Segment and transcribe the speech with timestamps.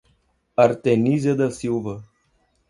[0.57, 2.03] Artenizia da Silva